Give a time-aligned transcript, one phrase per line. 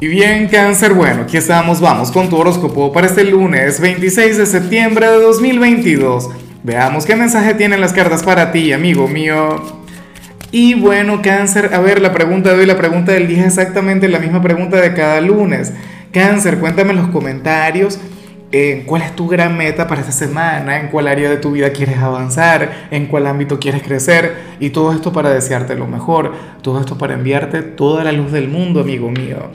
[0.00, 4.46] Y bien, cáncer, bueno, aquí estamos, vamos con tu horóscopo para este lunes 26 de
[4.46, 6.30] septiembre de 2022.
[6.62, 9.60] Veamos qué mensaje tienen las cartas para ti, amigo mío.
[10.52, 14.06] Y bueno, cáncer, a ver, la pregunta de hoy, la pregunta del día es exactamente
[14.06, 15.72] la misma pregunta de cada lunes.
[16.12, 17.98] Cáncer, cuéntame en los comentarios
[18.52, 21.70] eh, cuál es tu gran meta para esta semana, en cuál área de tu vida
[21.70, 26.78] quieres avanzar, en cuál ámbito quieres crecer y todo esto para desearte lo mejor, todo
[26.78, 29.50] esto para enviarte toda la luz del mundo, amigo mío.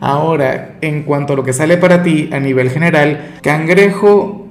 [0.00, 4.46] Ahora, en cuanto a lo que sale para ti a nivel general, cangrejo,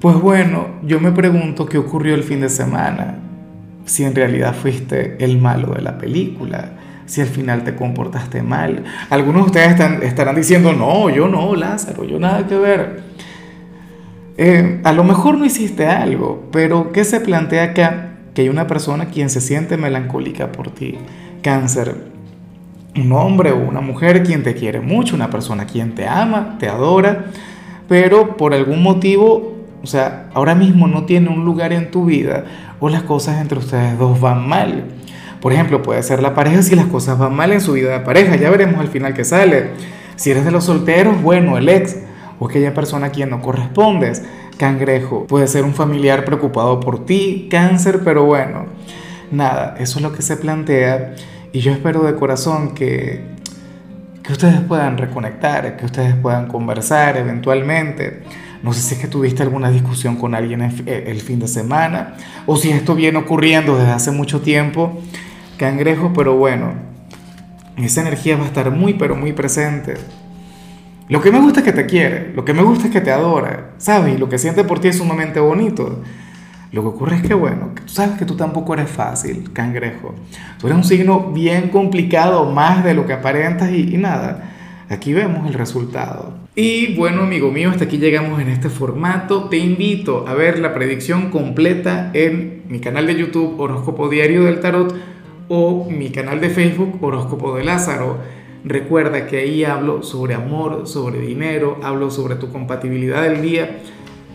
[0.00, 3.18] pues bueno, yo me pregunto qué ocurrió el fin de semana.
[3.84, 6.72] Si en realidad fuiste el malo de la película,
[7.06, 8.84] si al final te comportaste mal.
[9.10, 13.02] Algunos de ustedes están, estarán diciendo, no, yo no, Lázaro, yo nada que ver.
[14.36, 18.10] Eh, a lo mejor no hiciste algo, pero ¿qué se plantea acá?
[18.34, 20.98] Que hay una persona quien se siente melancólica por ti.
[21.42, 22.13] Cáncer,
[22.96, 26.68] un hombre o una mujer quien te quiere mucho, una persona quien te ama, te
[26.68, 27.26] adora,
[27.88, 32.44] pero por algún motivo, o sea, ahora mismo no tiene un lugar en tu vida
[32.80, 34.84] o las cosas entre ustedes dos van mal.
[35.40, 38.00] Por ejemplo, puede ser la pareja si las cosas van mal en su vida de
[38.00, 39.70] pareja, ya veremos al final que sale.
[40.16, 41.98] Si eres de los solteros, bueno, el ex
[42.38, 44.22] o aquella persona a quien no correspondes,
[44.56, 48.66] cangrejo, puede ser un familiar preocupado por ti, cáncer, pero bueno,
[49.30, 51.14] nada, eso es lo que se plantea
[51.54, 53.20] y yo espero de corazón que,
[54.24, 58.24] que ustedes puedan reconectar, que ustedes puedan conversar eventualmente.
[58.64, 62.16] No sé si es que tuviste alguna discusión con alguien el fin de semana
[62.46, 65.00] o si esto viene ocurriendo desde hace mucho tiempo.
[65.56, 66.72] Cangrejo, pero bueno,
[67.76, 69.94] esa energía va a estar muy, pero muy presente.
[71.08, 73.12] Lo que me gusta es que te quiere, lo que me gusta es que te
[73.12, 74.16] adora, ¿sabes?
[74.16, 76.02] Y lo que siente por ti es sumamente bonito.
[76.74, 80.12] Lo que ocurre es que, bueno, tú sabes que tú tampoco eres fácil, cangrejo.
[80.58, 84.50] Tú eres un signo bien complicado, más de lo que aparentas y, nada.
[84.88, 86.34] Aquí vemos el resultado.
[86.56, 89.44] Y bueno, amigo mío, hasta aquí llegamos en este formato.
[89.44, 94.58] Te invito a ver la predicción completa en mi canal de YouTube Horóscopo Diario del
[94.58, 94.96] Tarot
[95.48, 98.18] o mi canal de Facebook Horóscopo de Lázaro.
[98.64, 103.78] Recuerda que ahí hablo sobre amor, sobre dinero, hablo sobre tu compatibilidad del día